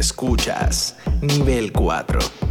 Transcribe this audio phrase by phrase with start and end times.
[0.00, 2.49] Escuchas Nivel 4.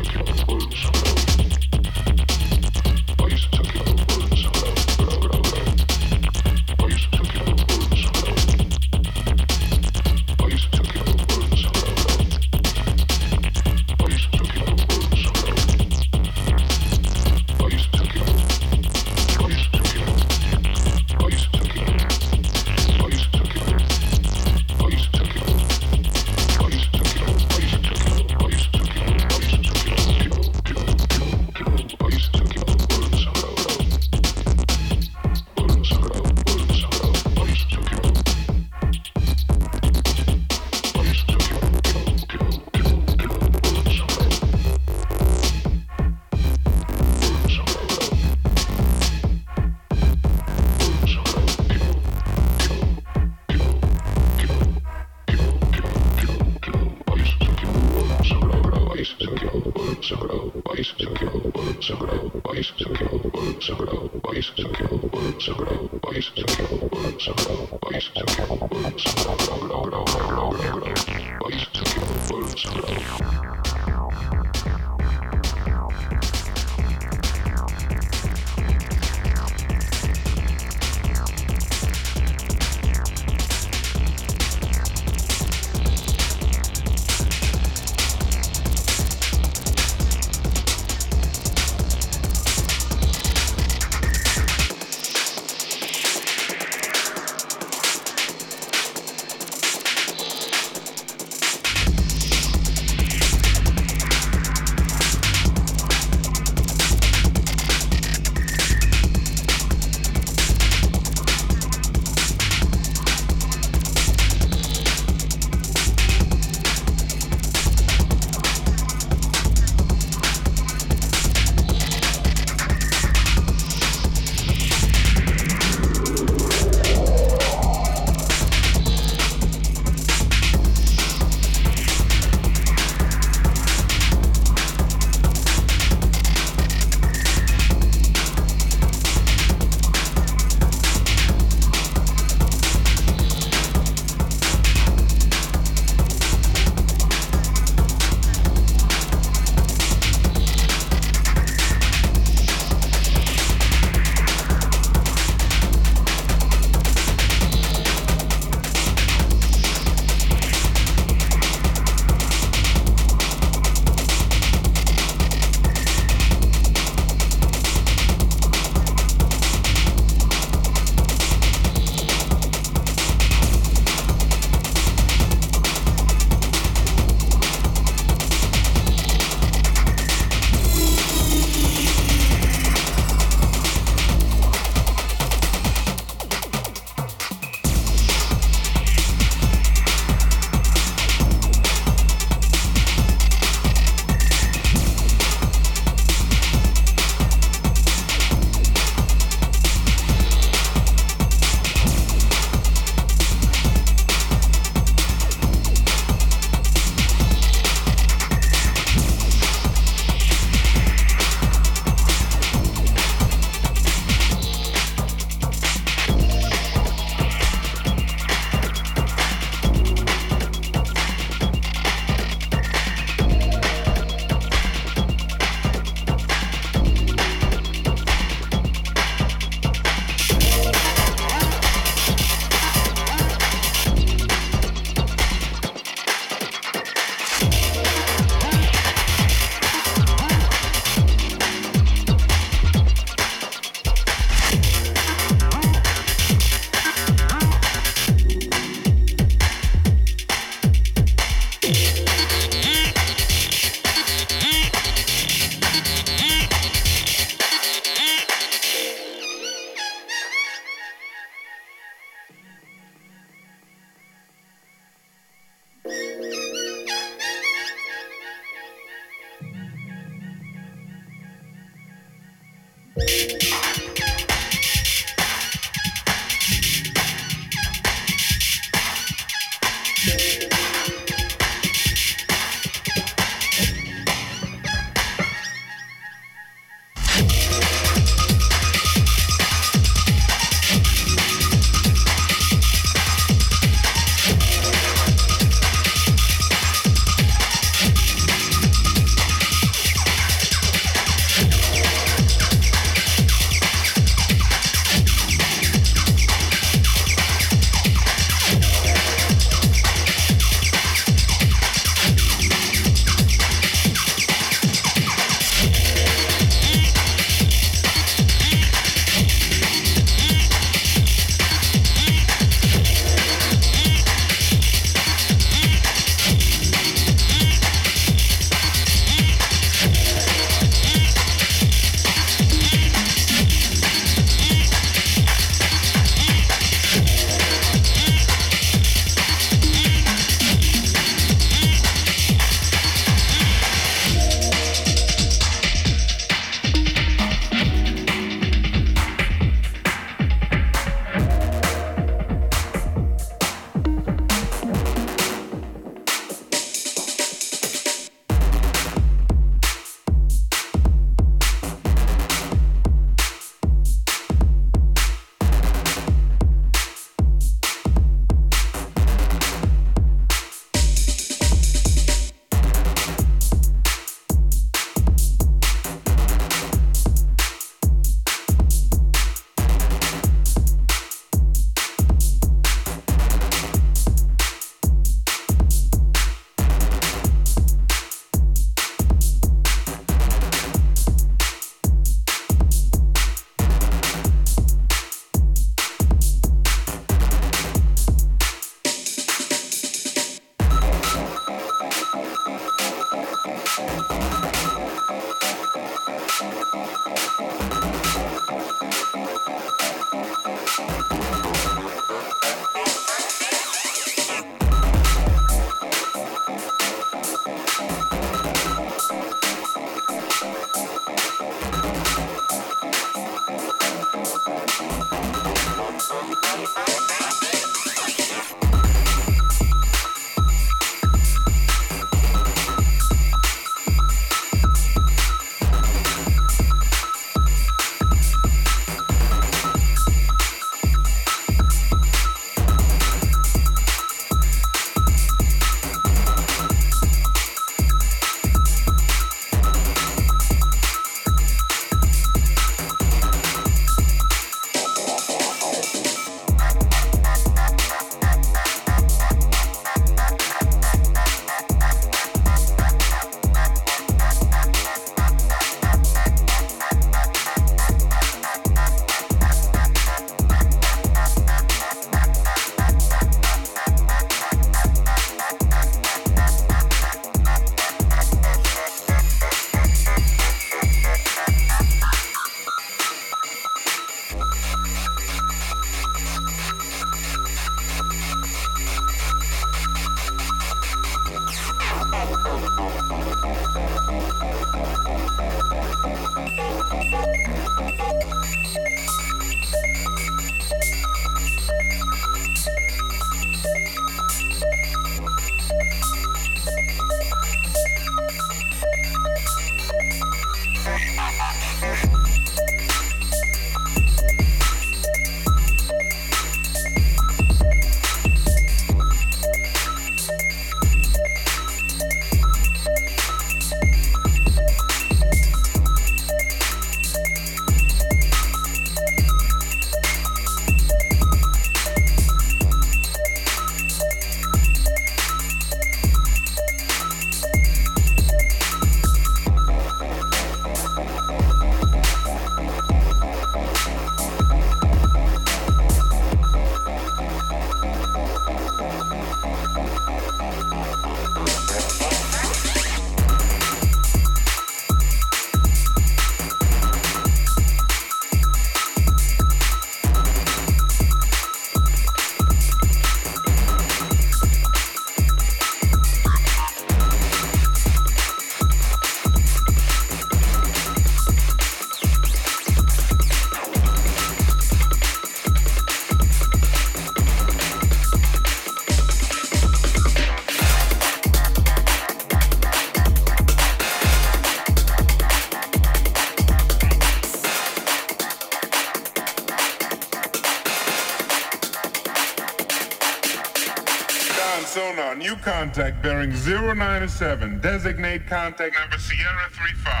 [595.73, 597.61] Contact bearing 097.
[597.61, 600.00] Designate contact number Sierra 35.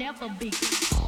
[0.00, 0.99] never be.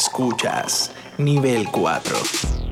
[0.00, 2.69] Escuchas Nivel 4.